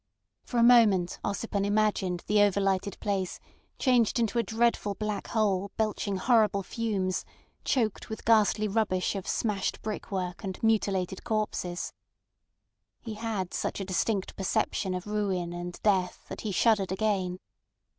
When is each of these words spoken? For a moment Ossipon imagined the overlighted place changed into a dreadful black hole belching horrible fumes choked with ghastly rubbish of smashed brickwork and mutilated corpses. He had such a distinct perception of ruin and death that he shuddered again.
For 0.41 0.57
a 0.57 0.63
moment 0.63 1.19
Ossipon 1.23 1.63
imagined 1.63 2.23
the 2.25 2.37
overlighted 2.39 2.99
place 2.99 3.39
changed 3.77 4.17
into 4.17 4.39
a 4.39 4.43
dreadful 4.43 4.95
black 4.95 5.27
hole 5.27 5.69
belching 5.77 6.17
horrible 6.17 6.63
fumes 6.63 7.23
choked 7.65 8.09
with 8.09 8.25
ghastly 8.25 8.67
rubbish 8.67 9.13
of 9.15 9.27
smashed 9.27 9.79
brickwork 9.83 10.43
and 10.43 10.57
mutilated 10.63 11.23
corpses. 11.23 11.93
He 12.99 13.13
had 13.13 13.53
such 13.53 13.79
a 13.79 13.85
distinct 13.85 14.35
perception 14.35 14.95
of 14.95 15.05
ruin 15.05 15.53
and 15.53 15.79
death 15.83 16.25
that 16.29 16.41
he 16.41 16.51
shuddered 16.51 16.91
again. 16.91 17.37